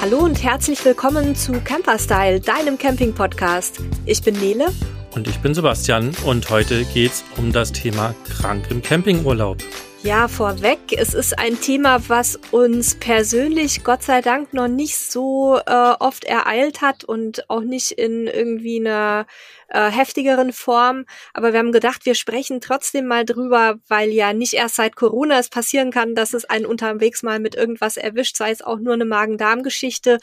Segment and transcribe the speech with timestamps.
[0.00, 3.80] Hallo und herzlich willkommen zu Camperstyle, deinem Camping-Podcast.
[4.06, 4.68] Ich bin Nele.
[5.14, 9.58] Und ich bin Sebastian und heute geht's um das Thema krank im Campingurlaub.
[10.02, 15.58] Ja, vorweg, es ist ein Thema, was uns persönlich Gott sei Dank noch nicht so
[15.66, 19.26] äh, oft ereilt hat und auch nicht in irgendwie einer
[19.68, 21.04] äh, heftigeren Form.
[21.34, 25.38] Aber wir haben gedacht, wir sprechen trotzdem mal drüber, weil ja nicht erst seit Corona
[25.38, 28.94] es passieren kann, dass es einen unterwegs mal mit irgendwas erwischt, sei es auch nur
[28.94, 30.18] eine Magen-Darm-Geschichte.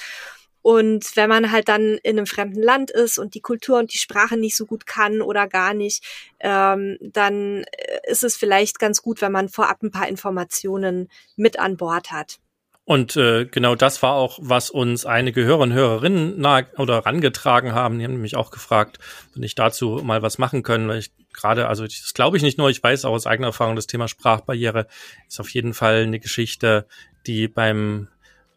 [0.68, 4.00] Und wenn man halt dann in einem fremden Land ist und die Kultur und die
[4.00, 6.04] Sprache nicht so gut kann oder gar nicht,
[6.42, 11.58] ähm, dann äh, ist es vielleicht ganz gut, wenn man vorab ein paar Informationen mit
[11.58, 12.40] an Bord hat.
[12.84, 17.72] Und äh, genau das war auch, was uns einige Hörer und Hörerinnen nahe oder rangetragen
[17.72, 18.00] haben.
[18.00, 19.00] Die haben nämlich auch gefragt,
[19.36, 22.58] wenn ich dazu mal was machen können, weil ich gerade, also das glaube ich nicht
[22.58, 24.88] nur, ich weiß auch aus eigener Erfahrung, das Thema Sprachbarriere
[25.30, 26.88] ist auf jeden Fall eine Geschichte,
[27.26, 28.10] die beim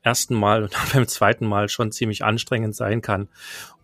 [0.02, 3.28] ersten Mal und beim zweiten Mal schon ziemlich anstrengend sein kann.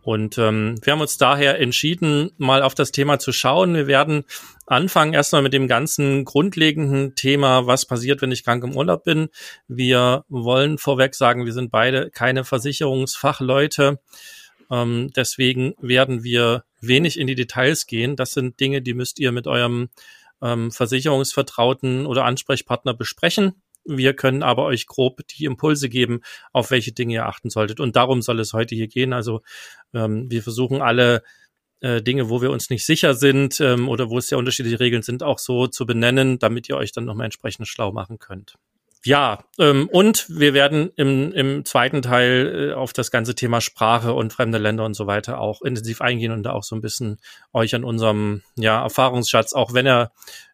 [0.06, 3.74] Und ähm, wir haben uns daher entschieden, mal auf das Thema zu schauen.
[3.74, 4.24] Wir werden
[4.64, 9.30] anfangen erstmal mit dem ganzen grundlegenden Thema, was passiert, wenn ich krank im Urlaub bin.
[9.66, 13.98] Wir wollen vorweg sagen, wir sind beide keine Versicherungsfachleute.
[14.70, 18.14] Ähm, deswegen werden wir wenig in die Details gehen.
[18.14, 19.88] Das sind Dinge, die müsst ihr mit eurem
[20.40, 23.54] ähm, Versicherungsvertrauten oder Ansprechpartner besprechen.
[23.86, 26.20] Wir können aber euch grob die Impulse geben,
[26.52, 27.80] auf welche Dinge ihr achten solltet.
[27.80, 29.12] Und darum soll es heute hier gehen.
[29.12, 29.42] Also
[29.94, 31.22] ähm, wir versuchen alle
[31.80, 35.02] äh, Dinge, wo wir uns nicht sicher sind ähm, oder wo es sehr unterschiedliche Regeln
[35.02, 38.56] sind, auch so zu benennen, damit ihr euch dann nochmal entsprechend schlau machen könnt.
[39.04, 44.12] Ja, ähm, und wir werden im, im zweiten Teil äh, auf das ganze Thema Sprache
[44.12, 47.18] und fremde Länder und so weiter auch intensiv eingehen und da auch so ein bisschen
[47.52, 50.10] euch an unserem ja, Erfahrungsschatz, auch wenn er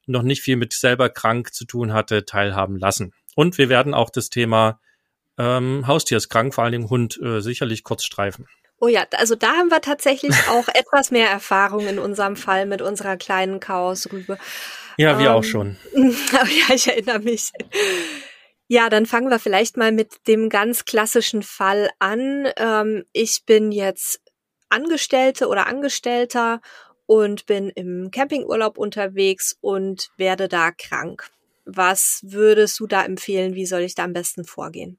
[0.07, 3.15] noch nicht viel mit selber krank zu tun hatte, teilhaben lassen.
[3.35, 4.81] Und wir werden auch das Thema
[5.39, 8.47] ähm, Haustierskrank, vor allen Dingen Hund, äh, sicherlich kurz streifen.
[8.79, 12.83] Oh ja, also da haben wir tatsächlich auch etwas mehr Erfahrung in unserem Fall mit
[12.83, 14.39] unserer kleinen Chaosrübe.
[14.99, 15.77] Ja, wir ähm, auch schon.
[15.95, 17.53] ja, ich erinnere mich.
[18.69, 22.49] Ja, dann fangen wir vielleicht mal mit dem ganz klassischen Fall an.
[22.57, 24.21] Ähm, ich bin jetzt
[24.69, 26.61] Angestellte oder Angestellter
[27.07, 31.31] und bin im Campingurlaub unterwegs und werde da krank.
[31.65, 33.55] Was würdest du da empfehlen?
[33.55, 34.99] Wie soll ich da am besten vorgehen?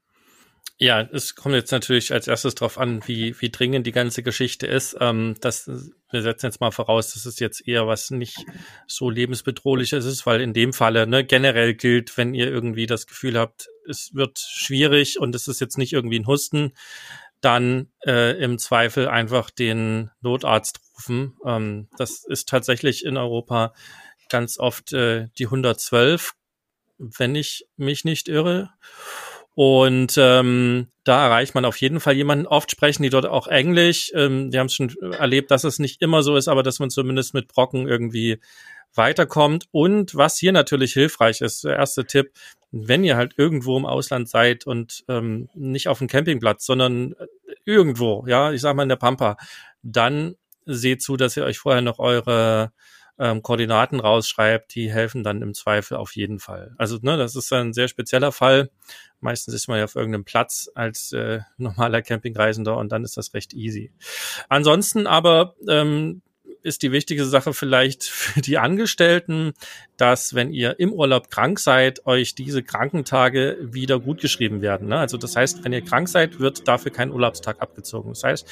[0.76, 4.66] Ja, es kommt jetzt natürlich als erstes darauf an, wie, wie dringend die ganze Geschichte
[4.66, 4.96] ist.
[5.00, 5.70] Ähm, das,
[6.10, 8.44] wir setzen jetzt mal voraus, dass es jetzt eher was nicht
[8.88, 13.38] so lebensbedrohliches ist, weil in dem Falle ne, generell gilt, wenn ihr irgendwie das Gefühl
[13.38, 16.72] habt, es wird schwierig und es ist jetzt nicht irgendwie ein Husten,
[17.40, 21.36] dann äh, im Zweifel einfach den Notarzt rufen.
[21.46, 23.74] Ähm, das ist tatsächlich in Europa
[24.28, 26.34] ganz oft äh, die 112
[26.98, 28.70] wenn ich mich nicht irre.
[29.54, 32.46] Und ähm, da erreicht man auf jeden Fall jemanden.
[32.46, 34.10] Oft sprechen die dort auch Englisch.
[34.14, 36.90] Ähm, die haben es schon erlebt, dass es nicht immer so ist, aber dass man
[36.90, 38.40] zumindest mit Brocken irgendwie
[38.94, 39.66] weiterkommt.
[39.70, 42.32] Und was hier natürlich hilfreich ist, der erste Tipp,
[42.72, 47.14] wenn ihr halt irgendwo im Ausland seid und ähm, nicht auf dem Campingplatz, sondern
[47.64, 49.36] irgendwo, ja, ich sag mal in der Pampa,
[49.82, 50.34] dann
[50.66, 52.72] seht zu, dass ihr euch vorher noch eure
[53.18, 56.74] ähm, Koordinaten rausschreibt, die helfen dann im Zweifel auf jeden Fall.
[56.78, 58.70] Also ne, das ist ein sehr spezieller Fall.
[59.20, 63.34] Meistens ist man ja auf irgendeinem Platz als äh, normaler Campingreisender und dann ist das
[63.34, 63.92] recht easy.
[64.48, 66.22] Ansonsten aber ähm,
[66.64, 69.52] ist die wichtige Sache vielleicht für die Angestellten,
[69.96, 74.88] dass wenn ihr im Urlaub krank seid, euch diese Krankentage wieder gutgeschrieben werden.
[74.88, 74.98] Ne?
[74.98, 78.10] Also das heißt, wenn ihr krank seid, wird dafür kein Urlaubstag abgezogen.
[78.10, 78.46] Das heißt,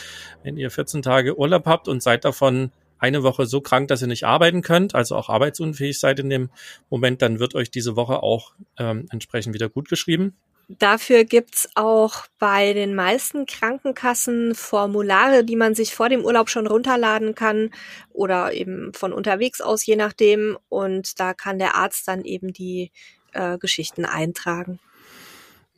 [0.45, 2.71] wenn ihr 14 Tage Urlaub habt und seid davon
[3.03, 6.51] eine Woche so krank, dass ihr nicht arbeiten könnt, also auch arbeitsunfähig seid in dem
[6.89, 10.37] Moment, dann wird euch diese Woche auch ähm, entsprechend wieder gut geschrieben.
[10.69, 16.67] Dafür gibt's auch bei den meisten Krankenkassen Formulare, die man sich vor dem Urlaub schon
[16.67, 17.71] runterladen kann
[18.11, 20.57] oder eben von unterwegs aus, je nachdem.
[20.69, 22.93] Und da kann der Arzt dann eben die
[23.33, 24.79] äh, Geschichten eintragen.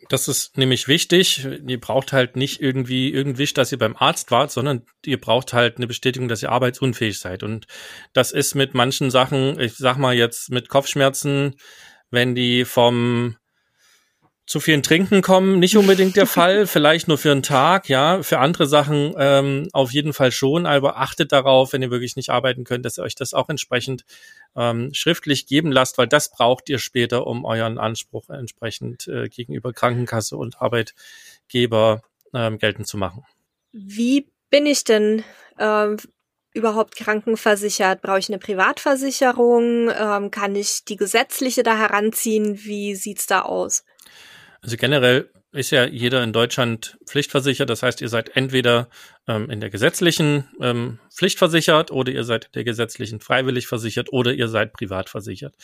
[0.09, 1.47] Das ist nämlich wichtig.
[1.67, 5.77] Ihr braucht halt nicht irgendwie irgendwie, dass ihr beim Arzt wart, sondern ihr braucht halt
[5.77, 7.43] eine Bestätigung, dass ihr arbeitsunfähig seid.
[7.43, 7.67] Und
[8.13, 11.57] das ist mit manchen Sachen, ich sag mal jetzt mit Kopfschmerzen,
[12.11, 13.37] wenn die vom
[14.47, 18.39] zu vielen Trinken kommen, nicht unbedingt der Fall, vielleicht nur für einen Tag, ja, für
[18.39, 22.65] andere Sachen ähm, auf jeden Fall schon, aber achtet darauf, wenn ihr wirklich nicht arbeiten
[22.65, 24.05] könnt, dass ihr euch das auch entsprechend
[24.57, 29.73] ähm, schriftlich geben lasst, weil das braucht ihr später, um euren Anspruch entsprechend äh, gegenüber
[29.73, 32.03] Krankenkasse und Arbeitgeber
[32.35, 33.25] ähm, geltend zu machen.
[33.73, 35.25] Wie bin ich denn
[35.59, 35.97] ähm,
[36.53, 38.03] überhaupt krankenversichert?
[38.03, 39.91] Brauche ich eine Privatversicherung?
[39.91, 42.59] Ähm, kann ich die gesetzliche da heranziehen?
[42.63, 43.85] Wie sieht's da aus?
[44.65, 47.69] Also generell ist ja jeder in Deutschland pflichtversichert.
[47.69, 48.89] Das heißt, ihr seid entweder
[49.29, 54.33] ähm, in der gesetzlichen ähm, Pflicht versichert oder ihr seid der gesetzlichen freiwillig versichert oder
[54.33, 55.55] ihr seid privat versichert.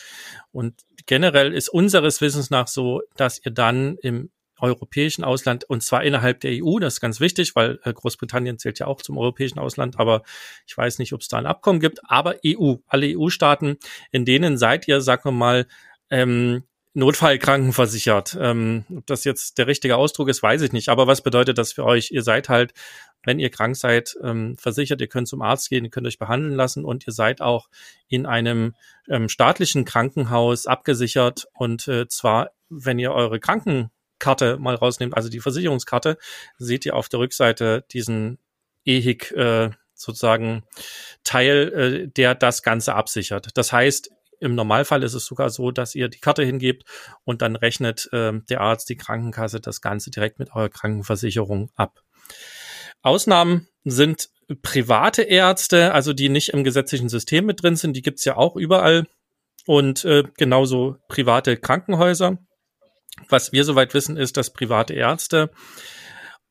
[0.51, 0.75] Und
[1.07, 6.41] generell ist unseres Wissens nach so, dass ihr dann im europäischen Ausland und zwar innerhalb
[6.41, 6.77] der EU.
[6.77, 10.21] Das ist ganz wichtig, weil äh, Großbritannien zählt ja auch zum europäischen Ausland, aber
[10.67, 12.01] ich weiß nicht, ob es da ein Abkommen gibt.
[12.03, 13.77] Aber EU, alle EU-Staaten,
[14.11, 15.65] in denen seid ihr, sagen wir mal,
[16.11, 18.37] ähm, Notfallkrankenversichert.
[18.39, 20.89] Ähm, ob das jetzt der richtige Ausdruck ist, weiß ich nicht.
[20.89, 22.11] Aber was bedeutet das für euch?
[22.11, 22.73] Ihr seid halt,
[23.23, 24.99] wenn ihr krank seid, ähm, versichert.
[24.99, 27.69] Ihr könnt zum Arzt gehen, ihr könnt euch behandeln lassen und ihr seid auch
[28.09, 28.75] in einem
[29.07, 31.47] ähm, staatlichen Krankenhaus abgesichert.
[31.53, 36.17] Und äh, zwar, wenn ihr eure Krankenkarte mal rausnehmt, also die Versicherungskarte,
[36.57, 38.37] seht ihr auf der Rückseite diesen
[38.85, 40.63] EHIC äh, sozusagen
[41.23, 43.49] Teil, äh, der das Ganze absichert.
[43.55, 44.11] Das heißt,
[44.41, 46.83] im Normalfall ist es sogar so, dass ihr die Karte hingebt
[47.23, 52.01] und dann rechnet äh, der Arzt, die Krankenkasse das Ganze direkt mit eurer Krankenversicherung ab.
[53.01, 54.29] Ausnahmen sind
[54.61, 58.55] private Ärzte, also die nicht im gesetzlichen System mit drin sind, die gibt's ja auch
[58.55, 59.07] überall.
[59.65, 62.39] Und äh, genauso private Krankenhäuser.
[63.29, 65.51] Was wir soweit wissen, ist, dass private Ärzte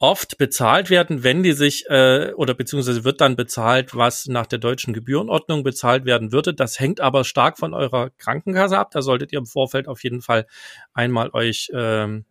[0.01, 4.59] oft bezahlt werden, wenn die sich äh, oder beziehungsweise wird dann bezahlt, was nach der
[4.59, 6.55] deutschen Gebührenordnung bezahlt werden würde.
[6.55, 8.91] Das hängt aber stark von eurer Krankenkasse ab.
[8.93, 10.47] Da solltet ihr im Vorfeld auf jeden Fall
[10.95, 12.25] einmal euch ähm,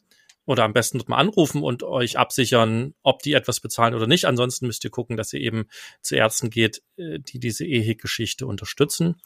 [0.48, 4.26] oder am besten mal anrufen und euch absichern, ob die etwas bezahlen oder nicht.
[4.26, 5.68] Ansonsten müsst ihr gucken, dass ihr eben
[6.02, 9.22] zu Ärzten geht, äh, die diese EHIC-Geschichte unterstützen.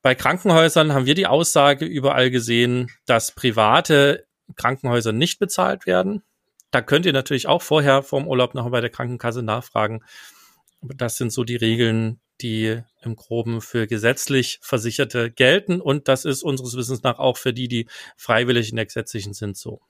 [0.00, 4.24] Bei Krankenhäusern haben wir die Aussage überall gesehen, dass private
[4.54, 6.22] Krankenhäuser nicht bezahlt werden
[6.76, 10.04] da könnt ihr natürlich auch vorher vorm Urlaub noch bei der Krankenkasse nachfragen.
[10.82, 15.80] Das sind so die Regeln, die im Groben für gesetzlich Versicherte gelten.
[15.80, 17.88] Und das ist unseres Wissens nach auch für die, die
[18.18, 19.80] freiwillig in der gesetzlichen sind, so.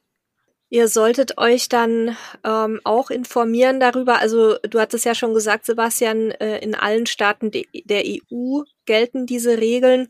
[0.69, 4.21] Ihr solltet euch dann ähm, auch informieren darüber.
[4.21, 9.27] Also du hattest ja schon gesagt, Sebastian, äh, in allen Staaten de der EU gelten
[9.27, 10.09] diese Regeln.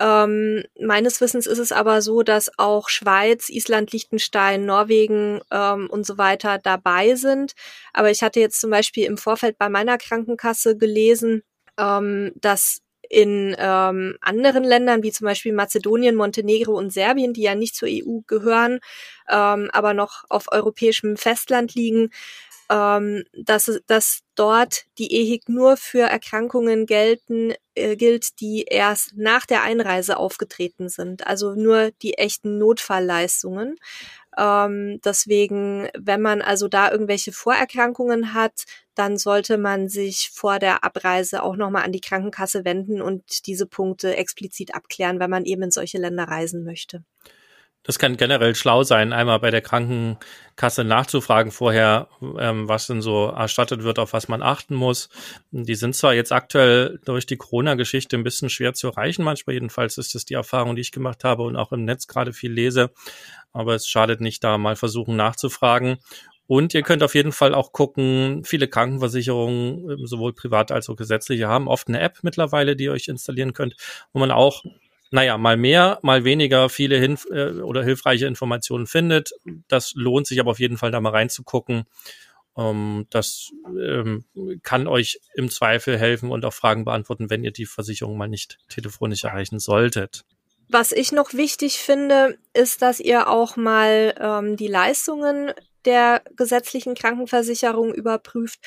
[0.00, 6.04] Ähm, meines Wissens ist es aber so, dass auch Schweiz, Island, Liechtenstein, Norwegen ähm, und
[6.04, 7.52] so weiter dabei sind.
[7.92, 11.42] Aber ich hatte jetzt zum Beispiel im Vorfeld bei meiner Krankenkasse gelesen,
[11.78, 12.80] ähm, dass
[13.10, 17.88] in ähm, anderen Ländern, wie zum Beispiel Mazedonien, Montenegro und Serbien, die ja nicht zur
[17.88, 18.80] EU gehören,
[19.30, 22.10] ähm, aber noch auf europäischem Festland liegen,
[22.70, 29.46] ähm, dass, dass dort die EHIC nur für Erkrankungen gelten, äh, gilt, die erst nach
[29.46, 31.26] der Einreise aufgetreten sind.
[31.26, 33.76] Also nur die echten Notfallleistungen.
[34.36, 40.84] Ähm, deswegen, wenn man also da irgendwelche Vorerkrankungen hat, dann sollte man sich vor der
[40.84, 45.62] Abreise auch nochmal an die Krankenkasse wenden und diese Punkte explizit abklären, wenn man eben
[45.62, 47.02] in solche Länder reisen möchte.
[47.88, 52.08] Das kann generell schlau sein, einmal bei der Krankenkasse nachzufragen vorher,
[52.38, 55.08] ähm, was denn so erstattet wird, auf was man achten muss.
[55.52, 59.96] Die sind zwar jetzt aktuell durch die Corona-Geschichte ein bisschen schwer zu erreichen, manchmal jedenfalls
[59.96, 62.90] ist das die Erfahrung, die ich gemacht habe und auch im Netz gerade viel lese.
[63.54, 65.96] Aber es schadet nicht, da mal versuchen nachzufragen.
[66.46, 70.96] Und ihr könnt auf jeden Fall auch gucken, viele Krankenversicherungen, ähm, sowohl privat als auch
[70.96, 73.76] gesetzliche, haben oft eine App mittlerweile, die ihr euch installieren könnt,
[74.12, 74.62] wo man auch,
[75.10, 79.32] naja, mal mehr, mal weniger viele Hinf äh, oder hilfreiche Informationen findet.
[79.68, 81.84] Das lohnt sich aber auf jeden Fall da mal reinzugucken.
[82.56, 84.24] Ähm, das ähm,
[84.62, 88.58] kann euch im Zweifel helfen und auch Fragen beantworten, wenn ihr die Versicherung mal nicht
[88.68, 90.24] telefonisch erreichen solltet.
[90.68, 95.52] Was ich noch wichtig finde, ist, dass ihr auch mal ähm, die Leistungen
[95.86, 98.60] der gesetzlichen Krankenversicherung überprüft,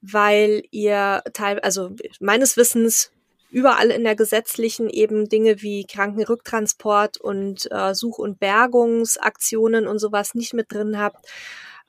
[0.00, 3.12] weil ihr teil, also meines Wissens
[3.54, 10.34] überall in der gesetzlichen eben Dinge wie Krankenrücktransport und äh, Such- und Bergungsaktionen und sowas
[10.34, 11.24] nicht mit drin habt.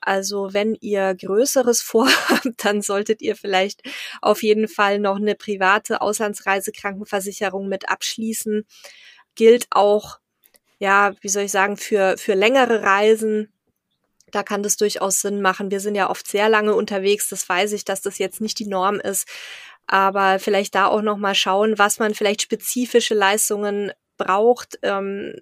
[0.00, 3.82] Also wenn ihr Größeres vorhabt, dann solltet ihr vielleicht
[4.22, 8.64] auf jeden Fall noch eine private Auslandsreisekrankenversicherung mit abschließen.
[9.34, 10.20] Gilt auch,
[10.78, 13.52] ja, wie soll ich sagen, für, für längere Reisen
[14.30, 15.70] da kann das durchaus Sinn machen.
[15.70, 18.66] Wir sind ja oft sehr lange unterwegs, das weiß ich, dass das jetzt nicht die
[18.66, 19.28] Norm ist.
[19.86, 25.34] Aber vielleicht da auch noch mal schauen, was man vielleicht spezifische Leistungen braucht ähm,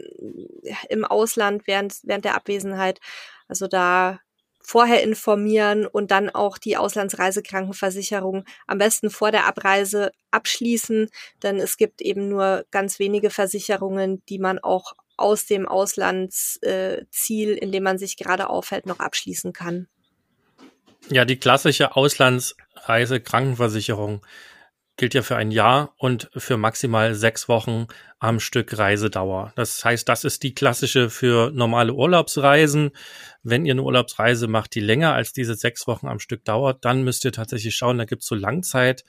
[0.88, 3.00] im Ausland während, während der Abwesenheit.
[3.48, 4.20] Also da
[4.60, 11.10] vorher informieren und dann auch die Auslandsreisekrankenversicherung am besten vor der Abreise abschließen,
[11.42, 17.72] denn es gibt eben nur ganz wenige Versicherungen, die man auch aus dem Auslandsziel, in
[17.72, 19.88] dem man sich gerade aufhält, noch abschließen kann.
[21.10, 24.22] Ja, die klassische Auslandsreise Krankenversicherung.
[24.96, 27.86] gilt ja für ein Jahr und für maximal sechs Wochen
[28.20, 29.52] am Stück Reisedauer.
[29.56, 32.92] Das heißt, das ist die klassische für normale Urlaubsreisen.
[33.42, 37.02] Wenn ihr eine Urlaubsreise macht, die länger als diese sechs Wochen am Stück dauert, dann
[37.02, 39.04] müsst ihr tatsächlich schauen, da gibt's so Langzeit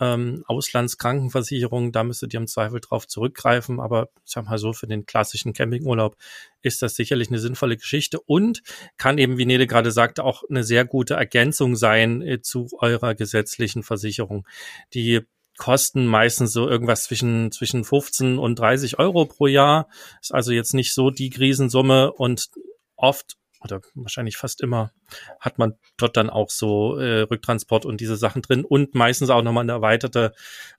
[0.00, 3.80] ähm, Auslandskrankenversicherung, da müsstet ihr im Zweifel drauf zurückgreifen.
[3.80, 6.16] Aber ich sag mal so, für den klassischen Campingurlaub
[6.62, 8.62] ist das sicherlich eine sinnvolle Geschichte und
[8.96, 13.14] kann eben, wie Nele gerade sagte, auch eine sehr gute Ergänzung sein äh, zu eurer
[13.14, 14.46] gesetzlichen Versicherung.
[14.94, 15.22] Die
[15.56, 19.88] kosten meistens so irgendwas zwischen, zwischen 15 und 30 Euro pro Jahr.
[20.20, 22.50] Ist also jetzt nicht so die Riesensumme und
[22.96, 24.92] oft oder wahrscheinlich fast immer
[25.40, 29.42] hat man dort dann auch so äh, Rücktransport und diese Sachen drin und meistens auch
[29.42, 30.32] nochmal eine erweiterte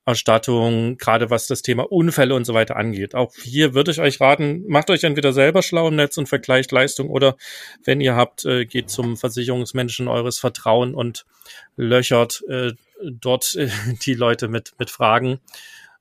[0.05, 3.15] Erstattung, gerade was das Thema Unfälle und so weiter angeht.
[3.15, 6.71] Auch hier würde ich euch raten, macht euch entweder selber schlau im Netz und vergleicht
[6.71, 7.35] Leistung oder
[7.83, 11.25] wenn ihr habt, äh, geht zum Versicherungsmenschen eures Vertrauen und
[11.75, 13.69] löchert äh, dort äh,
[14.05, 15.39] die Leute mit, mit Fragen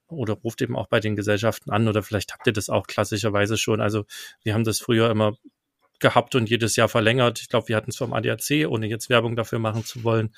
[0.09, 3.56] oder ruft eben auch bei den Gesellschaften an oder vielleicht habt ihr das auch klassischerweise
[3.56, 3.80] schon.
[3.80, 4.04] Also
[4.42, 5.37] wir haben das früher immer
[6.00, 7.41] gehabt und jedes Jahr verlängert.
[7.41, 10.35] Ich glaube, wir hatten es vom ADAC, ohne jetzt Werbung dafür machen zu wollen.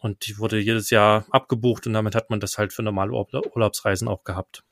[0.00, 4.06] Und die wurde jedes Jahr abgebucht und damit hat man das halt für normale Urlaubsreisen
[4.06, 4.62] auch gehabt.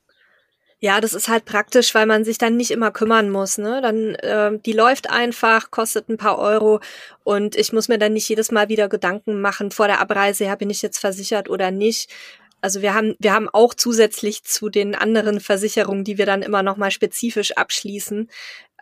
[0.79, 3.57] Ja, das ist halt praktisch, weil man sich dann nicht immer kümmern muss.
[3.57, 3.81] Ne?
[3.81, 6.81] Dann äh, die läuft einfach, kostet ein paar Euro
[7.23, 10.55] und ich muss mir dann nicht jedes Mal wieder Gedanken machen vor der Abreise, ja,
[10.55, 12.11] bin ich jetzt versichert oder nicht.
[12.61, 16.63] Also wir haben wir haben auch zusätzlich zu den anderen Versicherungen, die wir dann immer
[16.63, 18.29] noch mal spezifisch abschließen,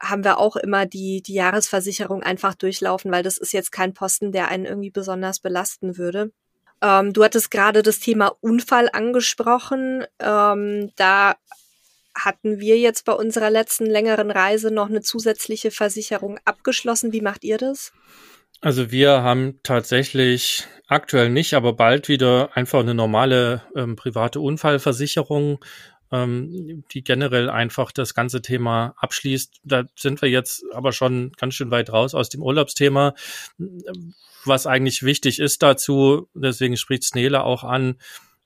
[0.02, 4.32] haben wir auch immer die, die Jahresversicherung einfach durchlaufen, weil das ist jetzt kein Posten,
[4.32, 6.32] der einen irgendwie besonders belasten würde.
[6.82, 10.06] Ähm, du hattest gerade das Thema Unfall angesprochen.
[10.20, 11.36] Ähm, da
[12.14, 17.12] hatten wir jetzt bei unserer letzten längeren Reise noch eine zusätzliche Versicherung abgeschlossen.
[17.14, 17.92] Wie macht ihr das?
[18.62, 25.60] Also wir haben tatsächlich aktuell nicht, aber bald wieder einfach eine normale ähm, private Unfallversicherung
[26.12, 29.62] ähm, die generell einfach das ganze Thema abschließt.
[29.64, 33.14] Da sind wir jetzt aber schon ganz schön weit raus aus dem Urlaubsthema.
[34.44, 37.96] Was eigentlich wichtig ist dazu, deswegen spricht Snele auch an,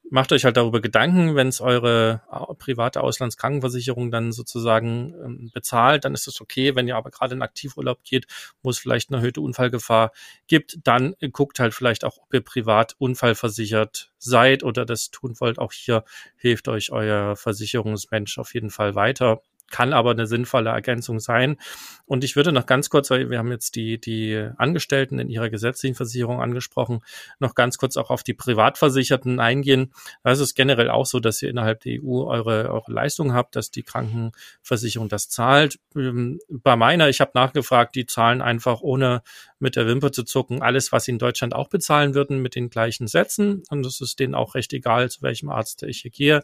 [0.10, 2.22] macht euch halt darüber Gedanken, wenn es eure
[2.58, 6.76] private Auslandskrankenversicherung dann sozusagen ähm, bezahlt, dann ist es okay.
[6.76, 8.28] Wenn ihr aber gerade in Aktivurlaub geht,
[8.62, 10.12] wo es vielleicht eine erhöhte Unfallgefahr
[10.48, 15.60] gibt, dann guckt halt vielleicht auch, ob ihr privat unfallversichert seid oder das tun wollt.
[15.60, 16.04] Auch hier
[16.38, 21.58] hilft euch euer Versicherungsmensch auf jeden Fall weiter kann aber eine sinnvolle Ergänzung sein.
[22.06, 25.50] Und ich würde noch ganz kurz, weil wir haben jetzt die, die Angestellten in ihrer
[25.50, 27.02] gesetzlichen Versicherung angesprochen,
[27.40, 29.92] noch ganz kurz auch auf die Privatversicherten eingehen.
[30.24, 33.56] Da ist es generell auch so, dass ihr innerhalb der EU eure, eure Leistung habt,
[33.56, 35.80] dass die Krankenversicherung das zahlt.
[35.96, 39.22] Ähm, bei meiner, ich habe nachgefragt, die zahlen einfach ohne
[39.60, 42.70] mit der Wimper zu zucken alles, was sie in Deutschland auch bezahlen würden, mit den
[42.70, 43.64] gleichen Sätzen.
[43.70, 46.42] Und es ist denen auch recht egal, zu welchem Arzt ich hier gehe.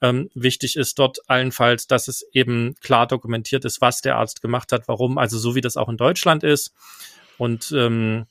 [0.00, 4.72] Ähm, wichtig ist dort allenfalls, dass es eben klar dokumentiert ist, was der Arzt gemacht
[4.72, 6.74] hat, warum, also so wie das auch in Deutschland ist.
[7.38, 8.26] Und ähm,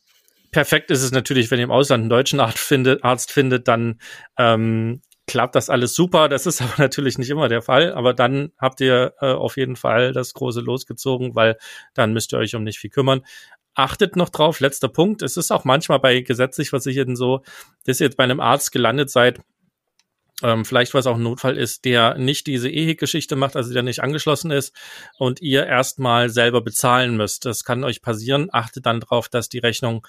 [0.52, 4.00] perfekt ist es natürlich, wenn ihr im Ausland einen deutschen Arzt findet, Arzt findet dann
[4.38, 6.30] ähm, klappt das alles super.
[6.30, 7.94] Das ist aber natürlich nicht immer der Fall.
[7.94, 11.58] Aber dann habt ihr äh, auf jeden Fall das große losgezogen, weil
[11.94, 13.22] dann müsst ihr euch um nicht viel kümmern
[13.76, 15.22] achtet noch drauf, letzter Punkt.
[15.22, 17.42] Es ist auch manchmal bei gesetzlich Versicherten so,
[17.86, 19.42] dass ihr jetzt bei einem Arzt gelandet seid,
[20.44, 24.02] ähm, vielleicht was auch ein Notfall ist, der nicht diese EHIC-Geschichte macht, also der nicht
[24.02, 24.76] angeschlossen ist
[25.18, 27.46] und ihr erstmal selber bezahlen müsst.
[27.46, 28.50] Das kann euch passieren.
[28.52, 30.06] Achtet dann drauf, dass die Rechnung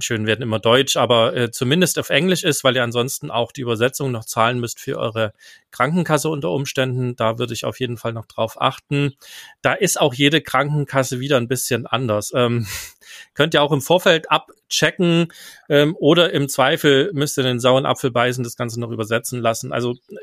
[0.00, 3.60] schön werden immer Deutsch, aber äh, zumindest auf Englisch ist, weil ihr ansonsten auch die
[3.60, 5.32] Übersetzung noch zahlen müsst für eure
[5.70, 7.16] Krankenkasse unter Umständen.
[7.16, 9.14] Da würde ich auf jeden Fall noch drauf achten.
[9.62, 12.32] Da ist auch jede Krankenkasse wieder ein bisschen anders.
[12.34, 12.66] Ähm,
[13.34, 15.32] könnt ihr auch im Vorfeld abchecken
[15.68, 19.72] ähm, oder im Zweifel müsst ihr den sauren Apfel beißen, das Ganze noch übersetzen lassen.
[19.72, 20.16] Also äh,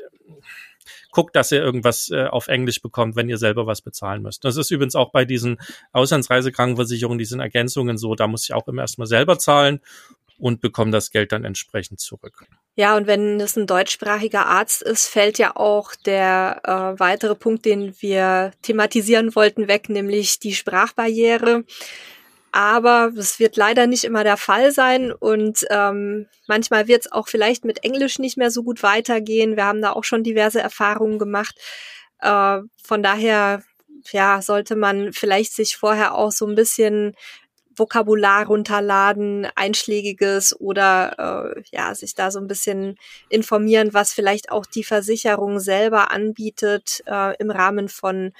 [1.10, 4.44] guckt, dass ihr irgendwas äh, auf Englisch bekommt, wenn ihr selber was bezahlen müsst.
[4.44, 5.58] Das ist übrigens auch bei diesen
[5.92, 9.80] Auslandsreisekrankenversicherungen, diesen Ergänzungen so, da muss ich auch immer erstmal selber zahlen
[10.38, 12.46] und bekomme das Geld dann entsprechend zurück.
[12.74, 17.64] Ja, und wenn es ein deutschsprachiger Arzt ist, fällt ja auch der äh, weitere Punkt,
[17.64, 21.64] den wir thematisieren wollten, weg, nämlich die Sprachbarriere.
[22.52, 27.28] Aber es wird leider nicht immer der Fall sein und ähm, manchmal wird es auch
[27.28, 29.56] vielleicht mit Englisch nicht mehr so gut weitergehen.
[29.56, 31.58] Wir haben da auch schon diverse Erfahrungen gemacht.
[32.20, 33.62] Äh, von daher,
[34.10, 37.16] ja, sollte man vielleicht sich vorher auch so ein bisschen
[37.74, 42.96] Vokabular runterladen, einschlägiges oder äh, ja, sich da so ein bisschen
[43.30, 48.32] informieren, was vielleicht auch die Versicherung selber anbietet äh, im Rahmen von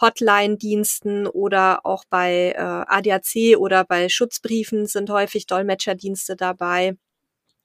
[0.00, 6.96] Hotline-Diensten oder auch bei äh, ADAC oder bei Schutzbriefen sind häufig Dolmetscherdienste dabei.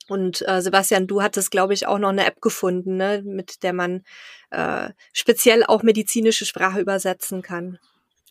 [0.07, 3.73] Und äh, Sebastian, du hattest, glaube ich, auch noch eine App gefunden, ne, mit der
[3.73, 4.03] man
[4.49, 7.79] äh, speziell auch medizinische Sprache übersetzen kann.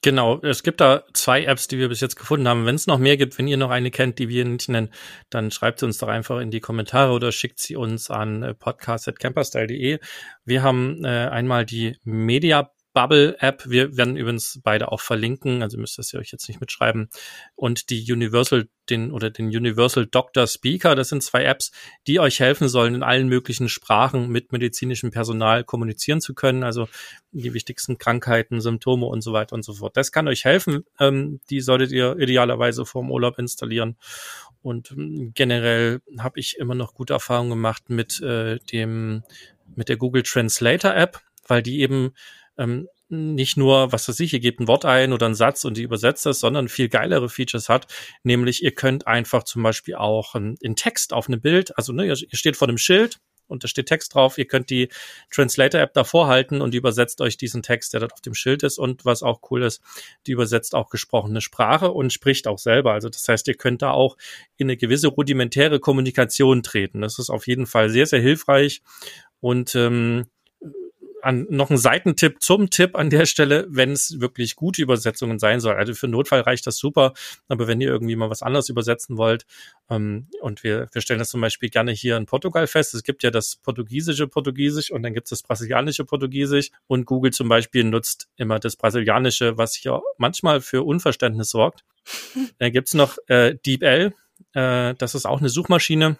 [0.02, 2.64] Genau, es gibt da zwei Apps, die wir bis jetzt gefunden haben.
[2.64, 4.90] Wenn es noch mehr gibt, wenn ihr noch eine kennt, die wir nicht nennen,
[5.28, 8.54] dann schreibt sie uns doch einfach in die Kommentare oder schickt sie uns an äh,
[8.54, 9.99] podcast.camperstyle.de.
[10.47, 13.63] Wir haben äh, einmal die Media Bubble App.
[13.67, 17.09] Wir werden übrigens beide auch verlinken, also müsst das ihr euch jetzt nicht mitschreiben.
[17.55, 21.71] Und die Universal, den oder den Universal Doctor Speaker, das sind zwei Apps,
[22.07, 26.65] die euch helfen sollen, in allen möglichen Sprachen mit medizinischem Personal kommunizieren zu können.
[26.65, 26.89] Also
[27.33, 29.97] die wichtigsten Krankheiten, Symptome und so weiter und so fort.
[29.97, 30.85] Das kann euch helfen.
[30.99, 33.97] Ähm, die solltet ihr idealerweise vorm Urlaub installieren.
[34.63, 39.23] Und ähm, generell habe ich immer noch gute Erfahrungen gemacht mit äh, dem
[39.77, 42.13] mit der Google Translator App, weil die eben
[42.61, 45.76] ähm, nicht nur, was weiß ich, ihr gebt ein Wort ein oder einen Satz und
[45.76, 47.88] die übersetzt das, sondern viel geilere Features hat.
[48.23, 52.07] Nämlich, ihr könnt einfach zum Beispiel auch in, in Text auf einem Bild, also ne,
[52.07, 53.19] ihr, ihr steht vor einem Schild
[53.50, 54.38] und da steht Text drauf.
[54.38, 54.88] Ihr könnt die
[55.31, 58.79] Translator-App davor halten und die übersetzt euch diesen Text, der dort auf dem Schild ist.
[58.79, 59.83] Und was auch cool ist,
[60.29, 62.93] die übersetzt auch gesprochene Sprache und spricht auch selber.
[62.93, 64.17] Also das heißt, ihr könnt da auch
[64.57, 67.00] in eine gewisse rudimentäre Kommunikation treten.
[67.00, 68.83] Das ist auf jeden Fall sehr, sehr hilfreich.
[69.40, 70.26] Und ähm,
[71.23, 75.61] an, noch ein Seitentipp zum Tipp an der Stelle, wenn es wirklich gute Übersetzungen sein
[75.61, 75.75] soll.
[75.75, 77.15] Also für Notfall reicht das super,
[77.49, 79.47] aber wenn ihr irgendwie mal was anderes übersetzen wollt,
[79.89, 83.23] ähm, und wir, wir stellen das zum Beispiel gerne hier in Portugal fest, es gibt
[83.23, 87.85] ja das portugiesische Portugiesisch und dann gibt es das brasilianische Portugiesisch und Google zum Beispiel
[87.85, 91.85] nutzt immer das brasilianische, was hier manchmal für Unverständnis sorgt.
[92.59, 94.15] Dann gibt's noch äh, DeepL,
[94.55, 96.19] äh, das ist auch eine Suchmaschine,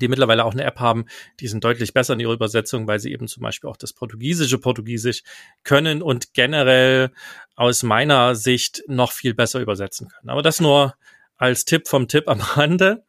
[0.00, 1.04] die mittlerweile auch eine App haben,
[1.40, 4.58] die sind deutlich besser in ihrer Übersetzung, weil sie eben zum Beispiel auch das portugiesische
[4.58, 5.22] Portugiesisch
[5.64, 7.10] können und generell
[7.56, 10.30] aus meiner Sicht noch viel besser übersetzen können.
[10.30, 10.94] Aber das nur
[11.42, 13.04] als Tipp vom Tipp am Rande.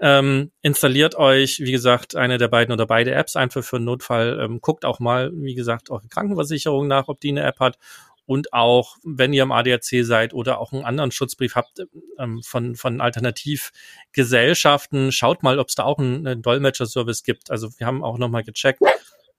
[0.00, 4.40] Ähm, installiert euch, wie gesagt, eine der beiden oder beide Apps einfach für einen Notfall.
[4.40, 7.78] Ähm, guckt auch mal, wie gesagt, eure Krankenversicherung nach, ob die eine App hat
[8.26, 11.86] und auch, wenn ihr im ADAC seid oder auch einen anderen Schutzbrief habt
[12.18, 17.50] ähm, von, von Alternativgesellschaften, schaut mal, ob es da auch einen, einen Dolmetscher-Service gibt.
[17.50, 18.80] Also wir haben auch nochmal gecheckt.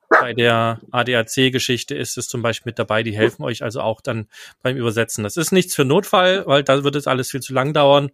[0.10, 4.28] Bei der ADAC-Geschichte ist es zum Beispiel mit dabei, die helfen euch also auch dann
[4.62, 5.24] beim Übersetzen.
[5.24, 8.12] Das ist nichts für Notfall, weil da wird es alles viel zu lang dauern,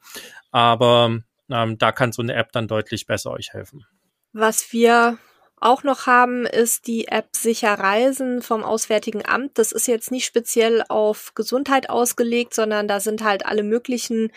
[0.51, 1.19] aber
[1.49, 3.85] ähm, da kann so eine App dann deutlich besser euch helfen.
[4.31, 5.17] Was wir
[5.61, 9.59] auch noch haben, ist die App Sicher Reisen vom Auswärtigen Amt.
[9.59, 14.31] Das ist jetzt nicht speziell auf Gesundheit ausgelegt, sondern da sind halt alle möglichen,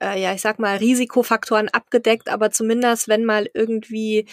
[0.00, 4.26] äh, ja, ich sag mal, Risikofaktoren abgedeckt, aber zumindest, wenn mal irgendwie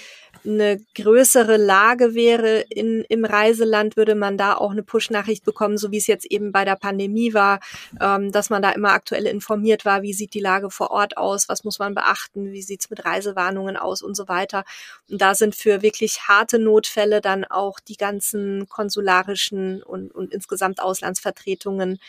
[0.45, 5.91] eine größere Lage wäre in, im Reiseland, würde man da auch eine Push-Nachricht bekommen, so
[5.91, 7.59] wie es jetzt eben bei der Pandemie war,
[8.01, 11.49] ähm, dass man da immer aktuell informiert war, wie sieht die Lage vor Ort aus,
[11.49, 14.63] was muss man beachten, wie sieht's mit Reisewarnungen aus und so weiter.
[15.09, 20.81] Und da sind für wirklich harte Notfälle dann auch die ganzen konsularischen und, und insgesamt
[20.81, 21.99] Auslandsvertretungen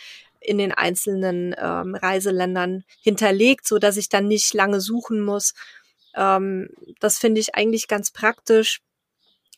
[0.41, 5.55] in den einzelnen ähm, Reiseländern hinterlegt, so dass ich dann nicht lange suchen muss
[6.15, 6.69] ähm,
[7.01, 8.81] das finde ich eigentlich ganz praktisch.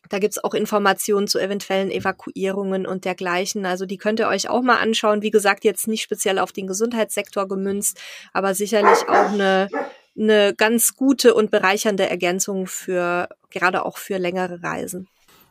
[0.09, 3.65] Da gibt's auch Informationen zu eventuellen Evakuierungen und dergleichen.
[3.65, 5.21] Also die könnt ihr euch auch mal anschauen.
[5.21, 7.99] Wie gesagt, jetzt nicht speziell auf den Gesundheitssektor gemünzt,
[8.33, 9.69] aber sicherlich auch eine,
[10.17, 15.07] eine ganz gute und bereichernde Ergänzung für gerade auch für längere Reisen.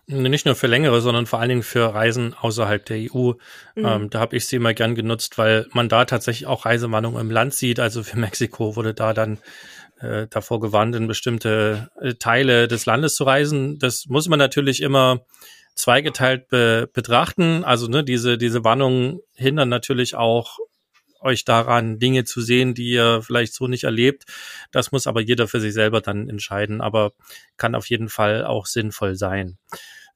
[0.07, 3.33] Nicht nur für längere, sondern vor allen Dingen für Reisen außerhalb der EU.
[3.77, 3.85] Mhm.
[3.85, 7.31] Ähm, da habe ich sie immer gern genutzt, weil man da tatsächlich auch Reisewarnungen im
[7.31, 7.79] Land sieht.
[7.79, 9.39] Also für Mexiko wurde da dann
[10.01, 13.79] äh, davor gewarnt, in bestimmte äh, Teile des Landes zu reisen.
[13.79, 15.25] Das muss man natürlich immer
[15.75, 17.65] zweigeteilt be betrachten.
[17.65, 20.59] Also ne, diese, diese Warnungen hindern natürlich auch
[21.21, 24.25] euch daran, Dinge zu sehen, die ihr vielleicht so nicht erlebt.
[24.73, 27.13] Das muss aber jeder für sich selber dann entscheiden, aber
[27.57, 29.59] kann auf jeden Fall auch sinnvoll sein.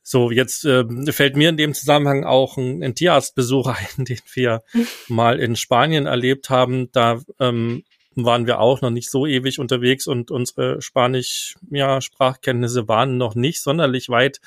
[0.03, 3.67] So, jetzt äh, fällt mir in dem Zusammenhang auch ein, ein Tierarztbesuch
[3.99, 4.63] ein, den wir
[5.09, 6.91] mal in Spanien erlebt haben.
[6.93, 7.85] Da ähm,
[8.17, 13.63] waren wir auch noch nicht so ewig unterwegs und unsere Spanisch, ja, waren noch nicht
[13.63, 14.41] sonderlich weit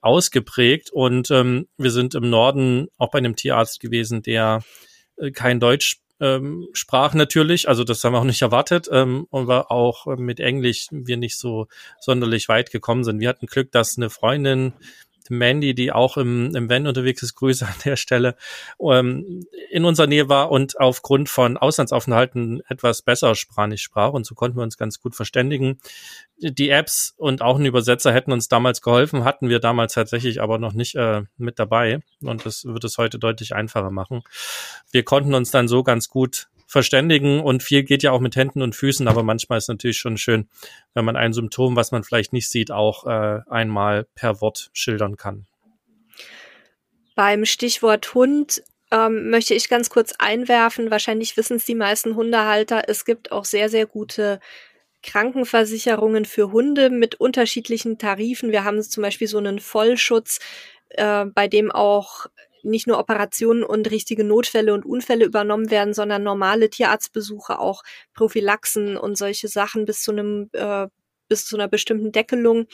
[0.00, 0.90] ausgeprägt.
[0.90, 4.62] Und ähm, wir sind im Norden auch bei einem Tierarzt gewesen, der
[5.16, 9.46] äh, kein Deutsch ähm, sprach natürlich, also das haben wir auch nicht erwartet, ähm, und
[9.48, 11.66] war auch mit Englisch wir nicht so
[12.00, 13.20] sonderlich weit gekommen sind.
[13.20, 14.72] Wir hatten Glück, dass eine Freundin
[15.30, 18.36] Mandy, die auch im, im Van unterwegs ist, Grüße an der Stelle,
[18.80, 24.34] ähm, in unserer Nähe war und aufgrund von Auslandsaufenthalten etwas besser Spanisch sprach und so
[24.34, 25.80] konnten wir uns ganz gut verständigen.
[26.38, 30.58] Die Apps und auch ein Übersetzer hätten uns damals geholfen, hatten wir damals tatsächlich aber
[30.58, 34.22] noch nicht äh, mit dabei und das wird es heute deutlich einfacher machen.
[34.90, 38.60] Wir konnten uns dann so ganz gut verständigen und viel geht ja auch mit Händen
[38.60, 40.48] und Füßen, aber manchmal ist natürlich schon schön,
[40.92, 45.16] wenn man ein Symptom, was man vielleicht nicht sieht, auch äh, einmal per Wort schildern
[45.16, 45.46] kann.
[47.14, 48.60] Beim Stichwort Hund
[48.90, 50.90] ähm, möchte ich ganz kurz einwerfen.
[50.90, 52.82] Wahrscheinlich wissen es die meisten Hundehalter.
[52.88, 54.40] Es gibt auch sehr, sehr gute
[55.04, 58.50] Krankenversicherungen für Hunde mit unterschiedlichen Tarifen.
[58.50, 60.40] Wir haben zum Beispiel so einen Vollschutz,
[60.88, 62.26] äh, bei dem auch
[62.64, 67.82] nicht nur Operationen und richtige Notfälle und Unfälle übernommen werden, sondern normale Tierarztbesuche, auch
[68.14, 70.88] Prophylaxen und solche Sachen bis zu einem äh,
[71.28, 72.66] bis zu einer bestimmten Deckelung.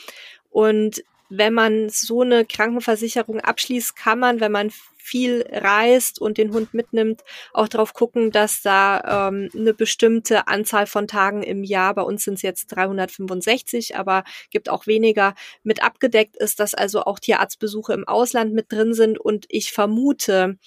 [0.49, 6.53] Und wenn man so eine Krankenversicherung abschließt, kann man, wenn man viel reist und den
[6.53, 11.95] Hund mitnimmt, auch darauf gucken, dass da ähm, eine bestimmte Anzahl von Tagen im Jahr,
[11.95, 17.03] bei uns sind es jetzt 365, aber gibt auch weniger, mit abgedeckt ist, dass also
[17.03, 20.57] auch Tierarztbesuche im Ausland mit drin sind und ich vermute,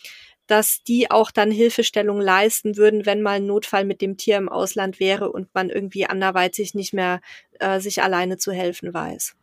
[0.47, 4.49] dass die auch dann Hilfestellung leisten würden, wenn mal ein Notfall mit dem Tier im
[4.49, 7.21] Ausland wäre und man irgendwie anderweitig nicht mehr
[7.61, 9.37] äh, sich alleine zu helfen weiß.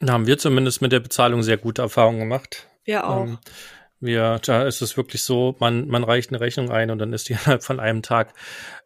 [0.00, 2.66] Da haben wir zumindest mit der Bezahlung sehr gute Erfahrungen gemacht.
[2.84, 3.24] Wir auch.
[3.24, 3.38] Ähm,
[3.98, 7.28] wir, da ist es wirklich so, man, man reicht eine Rechnung ein und dann ist
[7.28, 8.34] die innerhalb von einem Tag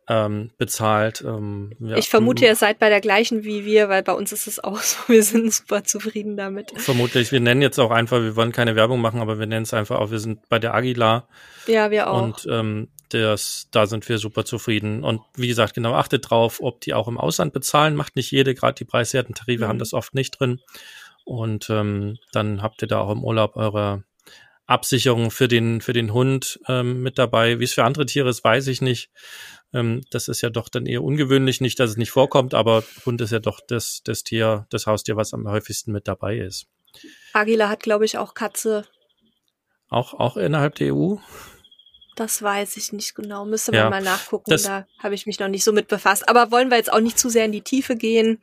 [0.08, 1.22] ähm, bezahlt.
[1.26, 1.96] Ähm, ja.
[1.96, 4.78] Ich vermute, ihr seid bei der gleichen wie wir, weil bei uns ist es auch
[4.80, 6.72] so, wir sind super zufrieden damit.
[6.76, 9.74] Vermutlich, wir nennen jetzt auch einfach, wir wollen keine Werbung machen, aber wir nennen es
[9.74, 11.28] einfach auch, wir sind bei der Aguilar.
[11.66, 12.22] Ja, wir auch.
[12.22, 15.02] Und ähm, das, da sind wir super zufrieden.
[15.02, 17.96] Und wie gesagt, genau, achtet drauf, ob die auch im Ausland bezahlen.
[17.96, 19.68] Macht nicht jede, gerade die preiswerten Tarife mhm.
[19.68, 20.60] haben das oft nicht drin.
[21.30, 24.02] Und ähm, dann habt ihr da auch im Urlaub eure
[24.66, 27.60] Absicherung für den, für den Hund ähm, mit dabei.
[27.60, 29.10] Wie es für andere Tiere ist, weiß ich nicht.
[29.72, 33.20] Ähm, das ist ja doch dann eher ungewöhnlich, nicht, dass es nicht vorkommt, aber Hund
[33.20, 36.66] ist ja doch das, das Tier, das Haustier, was am häufigsten mit dabei ist.
[37.32, 38.84] Agila hat, glaube ich, auch Katze.
[39.88, 41.14] Auch, auch innerhalb der EU?
[42.16, 43.44] Das weiß ich nicht genau.
[43.44, 44.50] Müsste man ja, mal nachgucken.
[44.64, 46.28] Da habe ich mich noch nicht so mit befasst.
[46.28, 48.40] Aber wollen wir jetzt auch nicht zu sehr in die Tiefe gehen.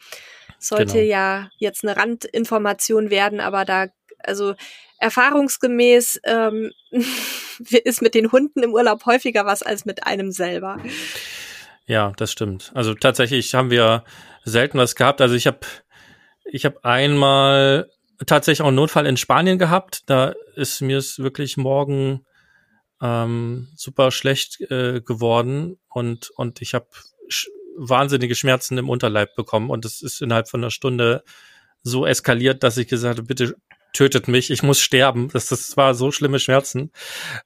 [0.59, 1.05] Sollte genau.
[1.05, 3.87] ja jetzt eine Randinformation werden, aber da,
[4.19, 4.55] also
[4.99, 6.71] erfahrungsgemäß ähm,
[7.83, 10.77] ist mit den Hunden im Urlaub häufiger was als mit einem selber.
[11.85, 12.71] Ja, das stimmt.
[12.73, 14.03] Also tatsächlich haben wir
[14.43, 15.21] selten was gehabt.
[15.21, 15.59] Also ich habe
[16.43, 17.89] ich habe einmal
[18.25, 20.03] tatsächlich auch einen Notfall in Spanien gehabt.
[20.09, 22.25] Da ist mir es wirklich morgen
[23.01, 26.87] ähm, super schlecht äh, geworden und und ich habe
[27.77, 31.23] wahnsinnige Schmerzen im Unterleib bekommen und es ist innerhalb von einer Stunde
[31.83, 33.55] so eskaliert, dass ich gesagt habe, bitte
[33.93, 35.29] tötet mich, ich muss sterben.
[35.31, 36.91] Das, das war so schlimme Schmerzen.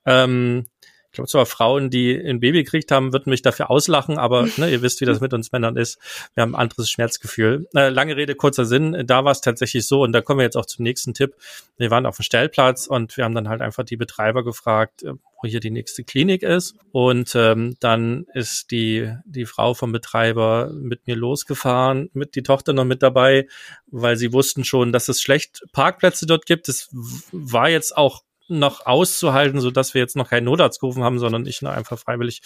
[0.05, 0.65] Ähm,
[1.11, 4.71] ich glaube zwar Frauen, die ein Baby gekriegt haben, würden mich dafür auslachen, aber ne,
[4.71, 5.99] ihr wisst, wie das mit uns Männern ist.
[6.33, 7.67] Wir haben ein anderes Schmerzgefühl.
[7.75, 9.03] Äh, lange Rede, kurzer Sinn.
[9.05, 11.35] Da war es tatsächlich so, und da kommen wir jetzt auch zum nächsten Tipp.
[11.77, 15.13] Wir waren auf dem Stellplatz und wir haben dann halt einfach die Betreiber gefragt, äh,
[15.41, 16.75] wo hier die nächste Klinik ist.
[16.91, 22.73] Und ähm, dann ist die, die Frau vom Betreiber mit mir losgefahren, mit die Tochter
[22.73, 23.47] noch mit dabei,
[23.87, 26.69] weil sie wussten schon, dass es schlecht Parkplätze dort gibt.
[26.69, 26.89] Es
[27.31, 31.45] war jetzt auch noch auszuhalten, so dass wir jetzt noch keinen Notarzt gerufen haben, sondern
[31.45, 32.41] ich einfach freiwillig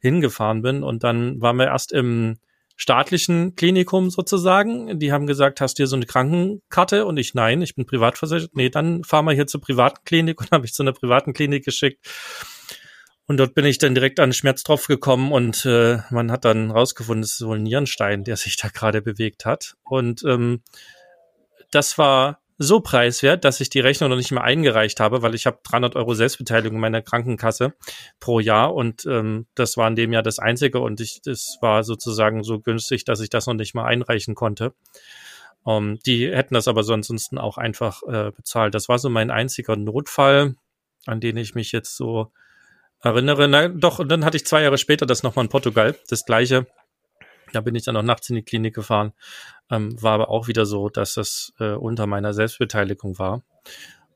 [0.00, 0.82] hingefahren bin.
[0.82, 2.38] Und dann waren wir erst im
[2.76, 4.98] staatlichen Klinikum sozusagen.
[4.98, 7.06] Die haben gesagt, hast du hier so eine Krankenkarte?
[7.06, 8.54] Und ich, nein, ich bin privatversichert.
[8.54, 11.64] Nee, dann fahren wir hier zur privaten Klinik und habe ich zu einer privaten Klinik
[11.64, 12.06] geschickt.
[13.26, 17.24] Und dort bin ich dann direkt an Schmerztropf gekommen und äh, man hat dann rausgefunden,
[17.24, 19.74] es ist wohl ein Nierenstein, der sich da gerade bewegt hat.
[19.82, 20.62] Und ähm,
[21.72, 25.46] das war so preiswert, dass ich die Rechnung noch nicht mehr eingereicht habe, weil ich
[25.46, 27.74] habe 300 Euro Selbstbeteiligung in meiner Krankenkasse
[28.18, 31.84] pro Jahr und ähm, das war in dem Jahr das einzige und ich, das war
[31.84, 34.72] sozusagen so günstig, dass ich das noch nicht mal einreichen konnte.
[35.64, 38.74] Um, ähm, die hätten das aber so ansonsten auch einfach äh, bezahlt.
[38.74, 40.54] Das war so mein einziger Notfall,
[41.06, 42.30] an den ich mich jetzt so
[43.02, 43.48] erinnere.
[43.48, 46.66] Na, doch, und dann hatte ich zwei Jahre später das nochmal in Portugal, das gleiche.
[47.56, 49.14] Da bin ich dann noch nachts in die Klinik gefahren.
[49.70, 53.42] Ähm, war aber auch wieder so, dass das äh, unter meiner Selbstbeteiligung war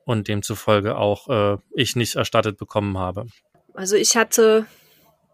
[0.05, 3.27] und demzufolge auch äh, ich nicht erstattet bekommen habe.
[3.73, 4.67] Also ich hatte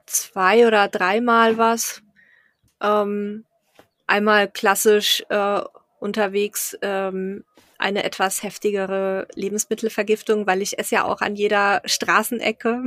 [0.07, 2.03] zwei oder dreimal was.
[2.81, 3.45] Ähm,
[4.07, 5.63] einmal klassisch äh,
[5.99, 7.43] unterwegs ähm,
[7.77, 12.85] eine etwas heftigere Lebensmittelvergiftung, weil ich esse ja auch an jeder Straßenecke.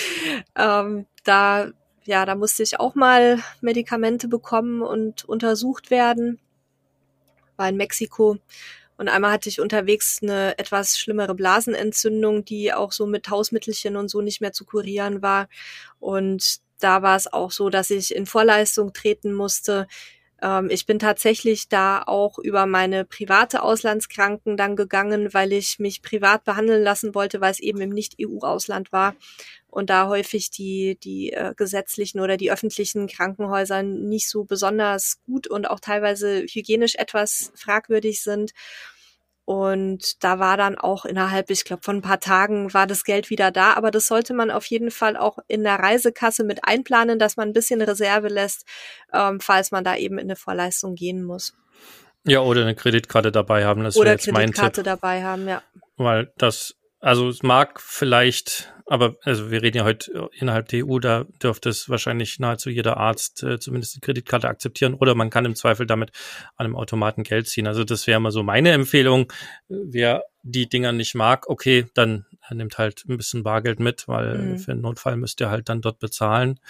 [0.56, 1.68] ähm, da
[2.06, 6.38] ja, da musste ich auch mal Medikamente bekommen und untersucht werden.
[7.56, 8.38] War in Mexiko.
[8.98, 14.08] Und einmal hatte ich unterwegs eine etwas schlimmere Blasenentzündung, die auch so mit Hausmittelchen und
[14.08, 15.48] so nicht mehr zu kurieren war.
[16.00, 19.86] Und da war es auch so, dass ich in Vorleistung treten musste.
[20.42, 26.02] Ähm, ich bin tatsächlich da auch über meine private Auslandskranken dann gegangen, weil ich mich
[26.02, 29.14] privat behandeln lassen wollte, weil es eben im Nicht-EU-Ausland war
[29.76, 35.46] und da häufig die, die äh, gesetzlichen oder die öffentlichen Krankenhäuser nicht so besonders gut
[35.46, 38.52] und auch teilweise hygienisch etwas fragwürdig sind.
[39.46, 43.30] Und da war dann auch innerhalb, ich glaube, von ein paar Tagen war das Geld
[43.30, 43.74] wieder da.
[43.74, 47.50] Aber das sollte man auf jeden Fall auch in der Reisekasse mit einplanen, dass man
[47.50, 48.66] ein bisschen Reserve lässt,
[49.12, 51.54] ähm, falls man da eben in eine Vorleistung gehen muss.
[52.24, 53.84] Ja, oder eine Kreditkarte dabei haben.
[53.84, 55.62] Das oder jetzt mein Kreditkarte dabei haben, ja.
[55.96, 60.98] Weil das, also es mag vielleicht aber also wir reden ja heute innerhalb der EU,
[60.98, 65.44] da dürfte es wahrscheinlich nahezu jeder Arzt äh, zumindest eine Kreditkarte akzeptieren oder man kann
[65.44, 66.12] im Zweifel damit
[66.56, 67.66] an einem Automaten Geld ziehen.
[67.66, 69.32] Also das wäre mal so meine Empfehlung.
[69.68, 74.58] Wer die Dinger nicht mag, okay, dann nimmt halt ein bisschen Bargeld mit, weil mhm.
[74.58, 76.60] für einen Notfall müsst ihr halt dann dort bezahlen.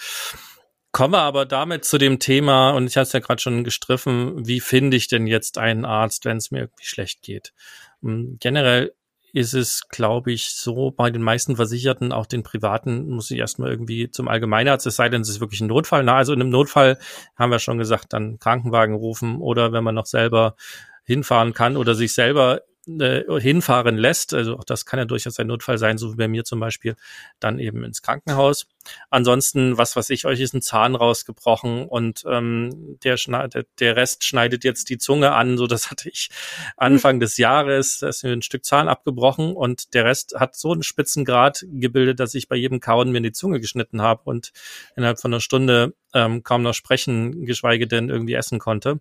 [0.91, 4.47] Kommen wir aber damit zu dem Thema, und ich hatte es ja gerade schon gestriffen,
[4.47, 7.53] wie finde ich denn jetzt einen Arzt, wenn es mir irgendwie schlecht geht?
[8.01, 8.93] Hm, generell
[9.33, 13.71] ist es, glaube ich, so bei den meisten Versicherten, auch den privaten, muss ich erstmal
[13.71, 16.03] irgendwie zum Allgemeinarzt, es sei denn, es ist wirklich ein Notfall.
[16.03, 16.97] Na, also in einem Notfall
[17.35, 20.55] haben wir schon gesagt, dann Krankenwagen rufen oder wenn man noch selber
[21.03, 25.47] hinfahren kann oder sich selber äh, hinfahren lässt, also auch das kann ja durchaus ein
[25.47, 26.95] Notfall sein, so wie bei mir zum Beispiel,
[27.39, 28.67] dann eben ins Krankenhaus.
[29.09, 34.23] Ansonsten, was weiß ich, euch ist ein Zahn rausgebrochen und ähm, der, der, der Rest
[34.23, 36.29] schneidet jetzt die Zunge an, so das hatte ich
[36.77, 40.71] Anfang des Jahres, da ist mir ein Stück Zahn abgebrochen und der Rest hat so
[40.71, 44.51] einen Spitzengrad gebildet, dass ich bei jedem Kauen mir in die Zunge geschnitten habe und
[44.95, 48.99] innerhalb von einer Stunde ähm, kaum noch sprechen, geschweige denn irgendwie essen konnte.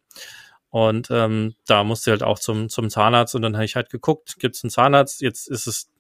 [0.77, 4.37] Und ähm, da musste halt auch zum, zum Zahnarzt und dann habe ich halt geguckt,
[4.39, 5.23] gibt es einen Zahnarzt?
[5.23, 5.91] Jetzt ist es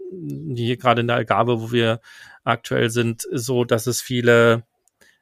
[0.54, 2.02] hier gerade in der Algarve, wo wir
[2.44, 4.64] aktuell sind, so, dass es viele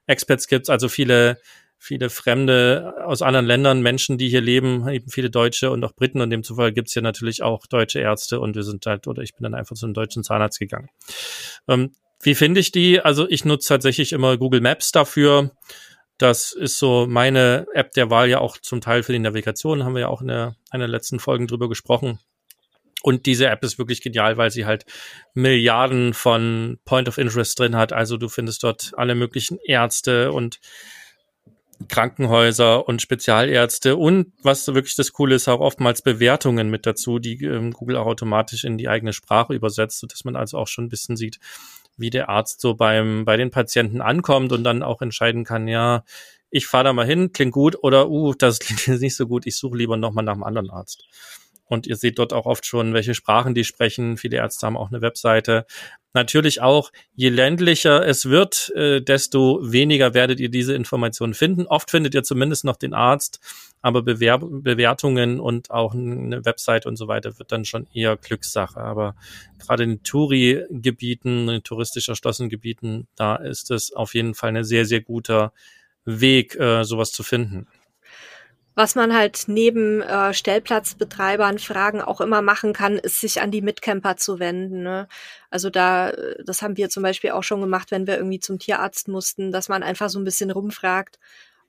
[0.08, 1.38] Experts gibt, also viele,
[1.78, 6.20] viele Fremde aus anderen Ländern, Menschen, die hier leben, eben viele Deutsche und auch Briten
[6.20, 9.36] und demzufolge gibt es hier natürlich auch deutsche Ärzte und wir sind halt, oder ich
[9.36, 10.88] bin dann einfach zu einem deutschen Zahnarzt gegangen.
[11.68, 12.98] Ähm, wie finde ich die?
[13.00, 15.52] Also ich nutze tatsächlich immer Google Maps dafür.
[16.18, 19.94] Das ist so meine App der Wahl ja auch zum Teil für die Navigation, haben
[19.94, 22.20] wir ja auch in der, einer letzten Folgen drüber gesprochen.
[23.02, 24.86] Und diese App ist wirklich genial, weil sie halt
[25.34, 27.92] Milliarden von Point of Interest drin hat.
[27.92, 30.58] Also du findest dort alle möglichen Ärzte und
[31.88, 37.44] Krankenhäuser und Spezialärzte und was wirklich das Coole ist, auch oftmals Bewertungen mit dazu, die
[37.44, 40.88] ähm, Google auch automatisch in die eigene Sprache übersetzt, sodass man also auch schon ein
[40.88, 41.40] bisschen sieht,
[41.96, 46.04] wie der Arzt so beim, bei den Patienten ankommt und dann auch entscheiden kann, ja,
[46.50, 49.46] ich fahre da mal hin, klingt gut oder, uh, das klingt jetzt nicht so gut,
[49.46, 51.06] ich suche lieber nochmal nach einem anderen Arzt.
[51.66, 54.16] Und ihr seht dort auch oft schon, welche Sprachen die sprechen.
[54.16, 55.66] Viele Ärzte haben auch eine Webseite.
[56.12, 61.66] Natürlich auch, je ländlicher es wird, äh, desto weniger werdet ihr diese Informationen finden.
[61.66, 63.40] Oft findet ihr zumindest noch den Arzt,
[63.82, 68.78] aber Bewer Bewertungen und auch eine Website und so weiter wird dann schon eher Glückssache.
[68.78, 69.16] Aber
[69.58, 74.84] gerade in Touri-Gebieten, in touristisch erschlossenen Gebieten, da ist es auf jeden Fall ein sehr,
[74.84, 75.52] sehr guter
[76.04, 77.66] Weg, äh, sowas zu finden.
[78.76, 83.62] Was man halt neben äh, Stellplatzbetreibern Fragen auch immer machen kann, ist sich an die
[83.62, 84.82] Mitcamper zu wenden.
[84.82, 85.06] Ne?
[85.48, 86.12] Also da,
[86.44, 89.68] das haben wir zum Beispiel auch schon gemacht, wenn wir irgendwie zum Tierarzt mussten, dass
[89.68, 91.20] man einfach so ein bisschen rumfragt.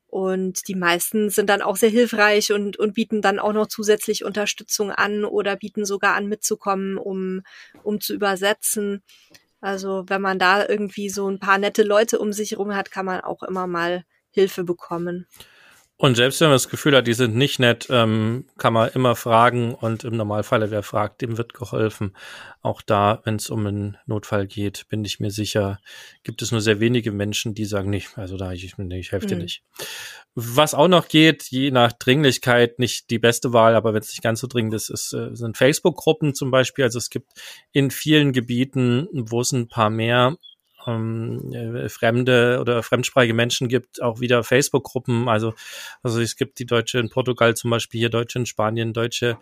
[0.08, 4.24] Und die meisten sind dann auch sehr hilfreich und, und bieten dann auch noch zusätzlich
[4.24, 7.41] Unterstützung an oder bieten sogar an, mitzukommen, um,
[7.84, 9.04] um zu übersetzen.
[9.62, 13.06] Also wenn man da irgendwie so ein paar nette Leute um sich herum hat, kann
[13.06, 15.28] man auch immer mal Hilfe bekommen.
[15.98, 19.16] Und selbst wenn man das Gefühl hat, die sind nicht nett, ähm, kann man immer
[19.16, 22.18] fragen und im Normalfall, wer fragt, dem wird geholfen.
[22.62, 25.80] Auch da, wenn es um einen Notfall geht, bin ich mir sicher,
[26.24, 29.28] gibt es nur sehr wenige Menschen, die sagen, nee, also da ich, nee, ich helfe
[29.28, 29.44] dir mhm.
[29.44, 29.64] nicht.
[30.34, 34.22] Was auch noch geht, je nach Dringlichkeit, nicht die beste Wahl, aber wenn es nicht
[34.22, 36.84] ganz so dringend ist, ist äh, sind Facebook-Gruppen zum Beispiel.
[36.84, 37.30] Also es gibt
[37.72, 40.36] in vielen Gebieten, wo es ein paar mehr
[40.88, 45.30] ähm, äh, fremde oder fremdsprachige Menschen gibt, auch wieder Facebook-Gruppen.
[45.30, 45.54] Also,
[46.04, 49.38] also es gibt die Deutsche in Portugal zum Beispiel, hier Deutsche in Spanien, Deutsche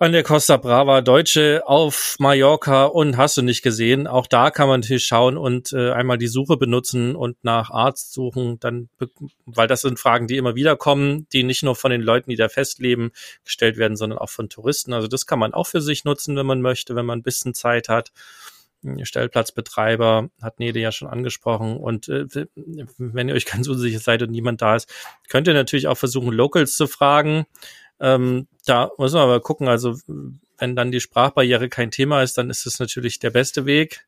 [0.00, 4.06] an der Costa Brava, Deutsche auf Mallorca und hast du nicht gesehen.
[4.06, 8.12] Auch da kann man natürlich schauen und äh, einmal die Suche benutzen und nach Arzt
[8.12, 8.88] suchen, dann,
[9.46, 12.36] weil das sind Fragen, die immer wieder kommen, die nicht nur von den Leuten, die
[12.36, 13.12] da festleben,
[13.44, 14.92] gestellt werden, sondern auch von Touristen.
[14.92, 17.54] Also das kann man auch für sich nutzen, wenn man möchte, wenn man ein bisschen
[17.54, 18.10] Zeit hat.
[19.02, 21.76] Stellplatzbetreiber, hat Nede ja schon angesprochen.
[21.76, 22.26] Und äh,
[22.98, 24.92] wenn ihr euch ganz unsicher seid und niemand da ist,
[25.28, 27.46] könnt ihr natürlich auch versuchen, Locals zu fragen.
[28.00, 29.96] Ähm, da muss man aber gucken, also
[30.58, 34.06] wenn dann die Sprachbarriere kein Thema ist, dann ist es natürlich der beste Weg.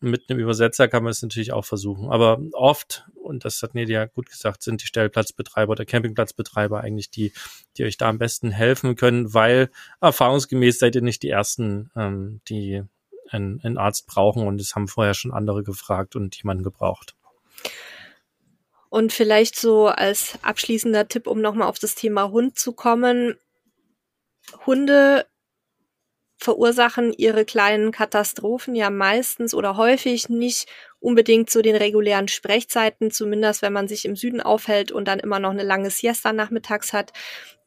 [0.00, 2.08] mit einem Übersetzer kann man es natürlich auch versuchen.
[2.08, 7.32] Aber oft, und das hat Nedia gut gesagt, sind die Stellplatzbetreiber oder Campingplatzbetreiber eigentlich die,
[7.76, 12.40] die euch da am besten helfen können, weil erfahrungsgemäß seid ihr nicht die Ersten, ähm,
[12.48, 12.84] die
[13.30, 17.14] einen, einen Arzt brauchen und es haben vorher schon andere gefragt und jemanden gebraucht.
[18.90, 23.36] Und vielleicht so als abschließender Tipp, um nochmal auf das Thema Hund zu kommen.
[24.64, 25.26] Hunde
[26.38, 30.68] verursachen ihre kleinen Katastrophen ja meistens oder häufig nicht
[31.00, 35.38] unbedingt zu den regulären Sprechzeiten, zumindest wenn man sich im Süden aufhält und dann immer
[35.38, 37.12] noch eine lange Siesta nachmittags hat.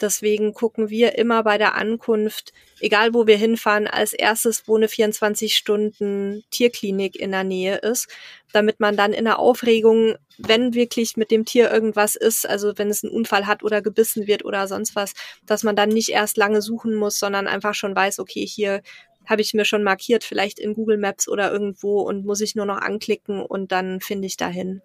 [0.01, 4.87] Deswegen gucken wir immer bei der Ankunft, egal wo wir hinfahren, als erstes, wo eine
[4.87, 8.07] 24 Stunden Tierklinik in der Nähe ist,
[8.51, 12.89] damit man dann in der Aufregung, wenn wirklich mit dem Tier irgendwas ist, also wenn
[12.89, 15.13] es einen Unfall hat oder gebissen wird oder sonst was,
[15.45, 18.81] dass man dann nicht erst lange suchen muss, sondern einfach schon weiß, okay, hier
[19.25, 22.65] habe ich mir schon markiert, vielleicht in Google Maps oder irgendwo und muss ich nur
[22.65, 24.81] noch anklicken und dann finde ich dahin.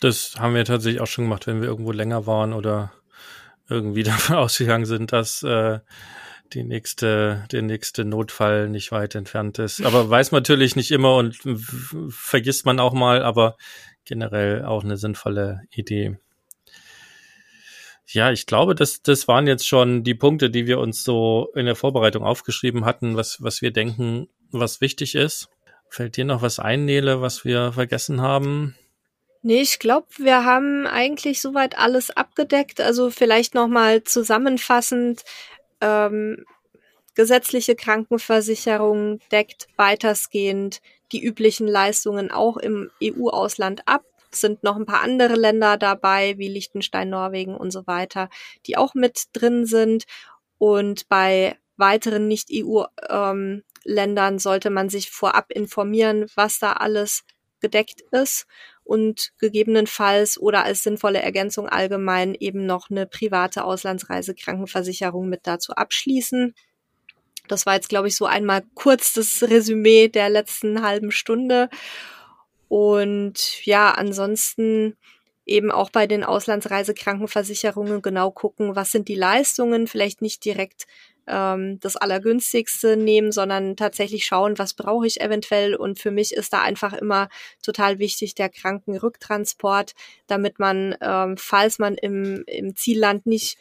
[0.00, 2.92] Das haben wir tatsächlich auch schon gemacht, wenn wir irgendwo länger waren oder
[3.68, 5.80] irgendwie davon ausgegangen sind, dass äh,
[6.52, 9.82] die nächste, der nächste Notfall nicht weit entfernt ist.
[9.82, 11.38] Aber weiß man natürlich nicht immer und
[12.08, 13.56] vergisst man auch mal, aber
[14.04, 16.18] generell auch eine sinnvolle Idee.
[18.06, 21.66] Ja, ich glaube, das, das waren jetzt schon die Punkte, die wir uns so in
[21.66, 25.48] der Vorbereitung aufgeschrieben hatten, was, was wir denken, was wichtig ist.
[25.88, 28.74] Fällt dir noch was ein, Nele, was wir vergessen haben?
[29.42, 32.80] Nee, ich glaube, wir haben eigentlich soweit alles abgedeckt.
[32.80, 35.22] Also vielleicht nochmal zusammenfassend.
[35.80, 36.44] Ähm,
[37.14, 44.04] gesetzliche Krankenversicherung deckt weitestgehend die üblichen Leistungen auch im EU-Ausland ab
[44.34, 48.28] sind noch ein paar andere Länder dabei, wie Liechtenstein, Norwegen und so weiter,
[48.66, 50.04] die auch mit drin sind.
[50.58, 53.62] Und bei weiteren Nicht-EU-Ländern
[54.34, 57.24] ähm, sollte man sich vorab informieren, was da alles
[57.60, 58.46] gedeckt ist
[58.84, 66.54] und gegebenenfalls oder als sinnvolle Ergänzung allgemein eben noch eine private Auslandsreisekrankenversicherung mit dazu abschließen.
[67.48, 71.68] Das war jetzt, glaube ich, so einmal kurz das Resümee der letzten halben Stunde.
[72.72, 74.96] Und ja, ansonsten
[75.44, 80.86] eben auch bei den Auslandsreisekrankenversicherungen genau gucken, was sind die Leistungen, vielleicht nicht direkt
[81.26, 85.74] ähm, das Allergünstigste nehmen, sondern tatsächlich schauen, was brauche ich eventuell.
[85.74, 87.28] Und für mich ist da einfach immer
[87.62, 89.92] total wichtig der Krankenrücktransport,
[90.26, 93.58] damit man, ähm, falls man im, im Zielland nicht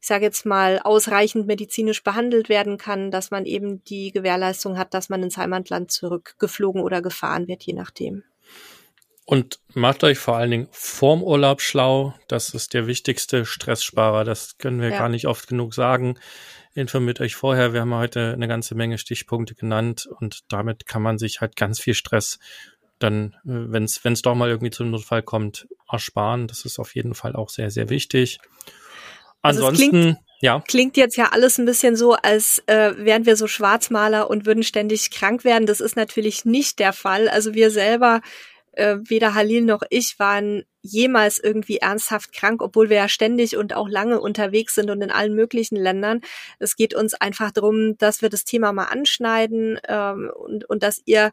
[0.00, 4.94] ich sage jetzt mal, ausreichend medizinisch behandelt werden kann, dass man eben die Gewährleistung hat,
[4.94, 8.24] dass man ins Heimatland zurückgeflogen oder gefahren wird, je nachdem.
[9.24, 12.14] Und macht euch vor allen Dingen vorm Urlaub schlau.
[12.28, 14.24] Das ist der wichtigste Stresssparer.
[14.24, 14.98] Das können wir ja.
[14.98, 16.18] gar nicht oft genug sagen.
[16.74, 17.72] Informiert euch vorher.
[17.72, 21.80] Wir haben heute eine ganze Menge Stichpunkte genannt und damit kann man sich halt ganz
[21.80, 22.38] viel Stress
[22.98, 26.46] dann, äh, wenn es wenn es doch mal irgendwie zum Notfall kommt, ersparen.
[26.46, 28.38] Das ist auf jeden Fall auch sehr, sehr wichtig.
[29.42, 30.60] Also Ansonsten, klingt, ja.
[30.66, 34.64] Klingt jetzt ja alles ein bisschen so, als äh, wären wir so Schwarzmaler und würden
[34.64, 35.66] ständig krank werden.
[35.66, 37.28] Das ist natürlich nicht der Fall.
[37.28, 38.20] Also wir selber
[38.72, 43.72] äh, weder Halil noch ich waren jemals irgendwie ernsthaft krank, obwohl wir ja ständig und
[43.72, 46.22] auch lange unterwegs sind und in allen möglichen Ländern.
[46.58, 51.00] Es geht uns einfach darum, dass wir das Thema mal anschneiden ähm, und, und dass
[51.04, 51.30] ihr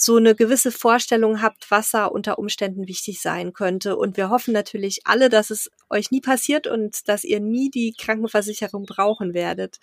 [0.00, 3.96] so eine gewisse Vorstellung habt, was da unter Umständen wichtig sein könnte.
[3.96, 7.94] Und wir hoffen natürlich alle, dass es euch nie passiert und dass ihr nie die
[7.98, 9.80] Krankenversicherung brauchen werdet.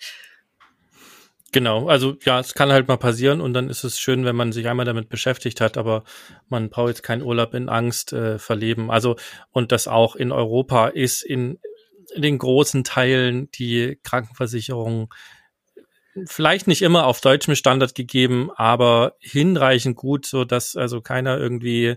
[1.52, 4.52] Genau, also ja, es kann halt mal passieren und dann ist es schön, wenn man
[4.52, 6.02] sich einmal damit beschäftigt hat, aber
[6.48, 8.90] man braucht jetzt keinen Urlaub in Angst äh, verleben.
[8.90, 9.16] Also
[9.52, 11.58] und das auch in Europa ist in,
[12.14, 15.12] in den großen Teilen die Krankenversicherung
[16.24, 21.96] vielleicht nicht immer auf deutschem Standard gegeben, aber hinreichend gut, so dass also keiner irgendwie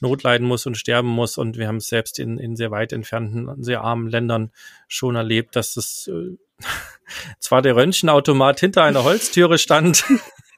[0.00, 1.38] notleiden muss und sterben muss.
[1.38, 4.52] Und wir haben es selbst in, in sehr weit entfernten, sehr armen Ländern
[4.88, 6.36] schon erlebt, dass das äh,
[7.38, 10.04] zwar der Röntgenautomat hinter einer Holztüre stand,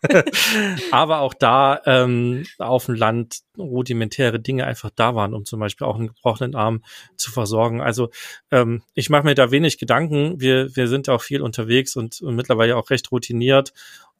[0.90, 5.86] aber auch da ähm, auf dem Land rudimentäre Dinge einfach da waren, um zum Beispiel
[5.86, 6.82] auch einen gebrochenen Arm
[7.16, 7.80] zu versorgen.
[7.80, 8.10] Also
[8.50, 10.40] ähm, ich mache mir da wenig Gedanken.
[10.40, 13.72] Wir, wir sind auch viel unterwegs und, und mittlerweile auch recht routiniert.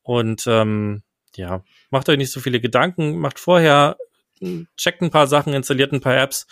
[0.03, 1.03] Und ähm,
[1.37, 3.97] ja, macht euch nicht so viele Gedanken, macht vorher
[4.77, 6.47] checkt ein paar Sachen, installiert ein paar Apps,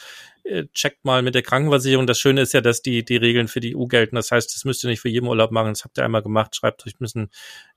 [0.44, 2.07] äh, checkt mal mit der Krankenversicherung.
[2.07, 4.17] Das Schöne ist ja, dass die, die Regeln für die EU gelten.
[4.17, 5.69] Das heißt, das müsst ihr nicht für jeden Urlaub machen.
[5.69, 6.56] Das habt ihr einmal gemacht.
[6.56, 7.31] Schreibt euch ein bisschen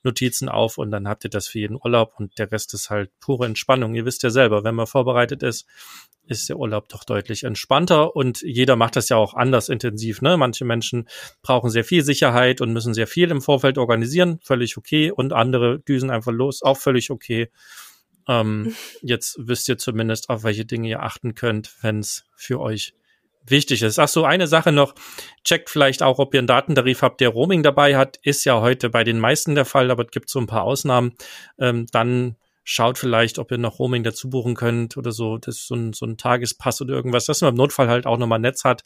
[0.04, 3.12] Notizen auf und dann habt ihr das für jeden Urlaub und der Rest ist halt
[3.20, 3.94] pure Entspannung.
[3.96, 5.66] Ihr wisst ja selber, wenn man vorbereitet ist,
[6.28, 10.22] ist der Urlaub doch deutlich entspannter und jeder macht das ja auch anders intensiv.
[10.22, 10.38] Ne?
[10.38, 11.10] Manche Menschen
[11.42, 15.12] brauchen sehr viel Sicherheit und müssen sehr viel im Vorfeld organisieren, völlig okay.
[15.12, 17.50] Und andere düsen einfach los, auch völlig okay.
[18.28, 22.94] Ähm, jetzt wisst ihr zumindest, auf welche Dinge ihr achten könnt, wenn es für euch
[23.46, 24.00] wichtig ist.
[24.00, 24.94] Ach so, eine Sache noch.
[25.44, 28.18] Checkt vielleicht auch, ob ihr einen Datentarif habt, der Roaming dabei hat.
[28.24, 31.14] Ist ja heute bei den meisten der Fall, aber es gibt so ein paar Ausnahmen.
[31.60, 35.38] Ähm, dann schaut vielleicht, ob ihr noch Roaming dazu buchen könnt oder so.
[35.38, 38.18] Das ist so ein, so ein Tagespass oder irgendwas, dass man im Notfall halt auch
[38.18, 38.84] nochmal Netz hat,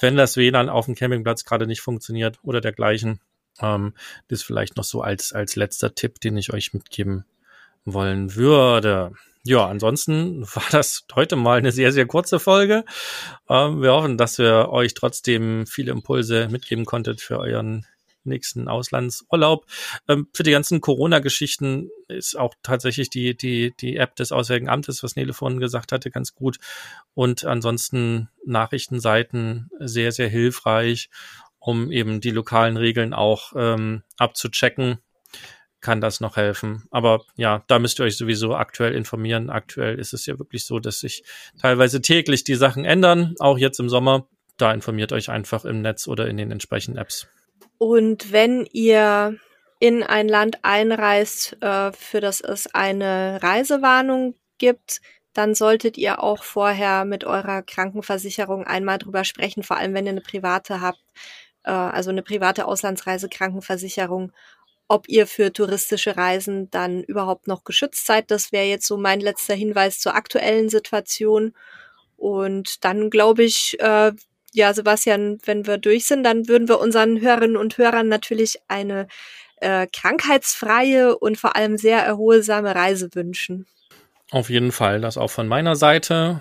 [0.00, 3.20] wenn das WLAN auf dem Campingplatz gerade nicht funktioniert oder dergleichen.
[3.60, 3.94] Ähm,
[4.28, 7.24] das ist vielleicht noch so als, als letzter Tipp, den ich euch mitgeben
[7.86, 9.12] wollen würde.
[9.44, 12.84] Ja, ansonsten war das heute mal eine sehr, sehr kurze Folge.
[13.48, 17.86] Ähm, wir hoffen, dass wir euch trotzdem viele Impulse mitgeben konntet für euren
[18.24, 19.66] nächsten Auslandsurlaub.
[20.08, 25.04] Ähm, für die ganzen Corona-Geschichten ist auch tatsächlich die, die, die App des Auswärtigen Amtes,
[25.04, 26.58] was Nele vorhin gesagt hatte, ganz gut.
[27.14, 31.08] Und ansonsten Nachrichtenseiten sehr, sehr hilfreich,
[31.60, 34.98] um eben die lokalen Regeln auch ähm, abzuchecken
[35.86, 36.82] kann das noch helfen.
[36.90, 39.50] Aber ja, da müsst ihr euch sowieso aktuell informieren.
[39.50, 41.22] Aktuell ist es ja wirklich so, dass sich
[41.62, 44.26] teilweise täglich die Sachen ändern, auch jetzt im Sommer.
[44.56, 47.28] Da informiert euch einfach im Netz oder in den entsprechenden Apps.
[47.78, 49.36] Und wenn ihr
[49.78, 55.00] in ein Land einreist, äh, für das es eine Reisewarnung gibt,
[55.34, 60.12] dann solltet ihr auch vorher mit eurer Krankenversicherung einmal drüber sprechen, vor allem wenn ihr
[60.12, 61.04] eine private habt,
[61.62, 64.32] äh, also eine private Auslandsreisekrankenversicherung,
[64.88, 68.30] ob ihr für touristische Reisen dann überhaupt noch geschützt seid.
[68.30, 71.52] Das wäre jetzt so mein letzter Hinweis zur aktuellen Situation.
[72.16, 74.12] Und dann glaube ich, äh,
[74.52, 79.06] ja, Sebastian, wenn wir durch sind, dann würden wir unseren Hörerinnen und Hörern natürlich eine
[79.56, 83.66] äh, krankheitsfreie und vor allem sehr erholsame Reise wünschen.
[84.30, 86.40] Auf jeden Fall, das auch von meiner Seite.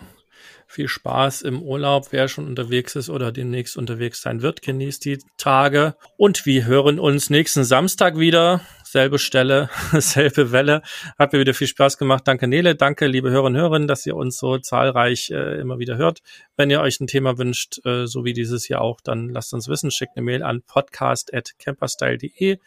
[0.75, 5.19] Viel Spaß im Urlaub, wer schon unterwegs ist oder demnächst unterwegs sein wird, genießt die
[5.37, 5.95] Tage.
[6.17, 8.59] Und wir hören uns nächsten Samstag wieder.
[8.83, 10.81] Selbe Stelle, selbe Welle.
[11.17, 12.23] Hat mir wieder viel Spaß gemacht.
[12.27, 15.95] Danke Nele, danke liebe Hörerinnen und Hörer, dass ihr uns so zahlreich äh, immer wieder
[15.95, 16.19] hört.
[16.57, 19.69] Wenn ihr euch ein Thema wünscht, äh, so wie dieses Jahr auch, dann lasst uns
[19.69, 19.91] wissen.
[19.91, 22.57] Schickt eine Mail an podcast.camperstyle.de.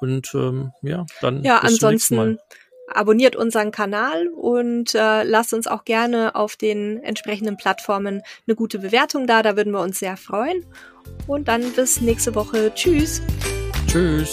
[0.00, 2.38] Und ähm, ja, dann ja, ansonsten Mal
[2.96, 8.78] abonniert unseren Kanal und äh, lasst uns auch gerne auf den entsprechenden Plattformen eine gute
[8.78, 9.42] Bewertung da.
[9.42, 10.64] Da würden wir uns sehr freuen.
[11.26, 12.72] Und dann bis nächste Woche.
[12.74, 13.20] Tschüss.
[13.86, 14.32] Tschüss.